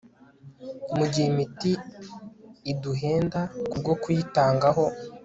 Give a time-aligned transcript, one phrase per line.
[0.97, 1.71] mu gihe imiti
[2.71, 4.85] iduhenda kubwo kuyitangaho